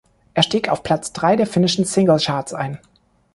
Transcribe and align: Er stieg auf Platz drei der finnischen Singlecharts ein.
Er 0.33 0.41
stieg 0.41 0.67
auf 0.69 0.81
Platz 0.81 1.13
drei 1.13 1.35
der 1.35 1.45
finnischen 1.45 1.85
Singlecharts 1.85 2.55
ein. 2.55 2.79